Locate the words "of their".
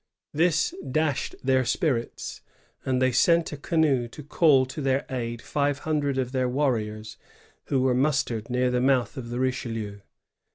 6.17-6.49